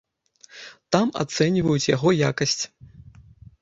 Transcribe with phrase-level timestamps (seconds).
[0.95, 2.61] Там ацэньваюць яго якасць.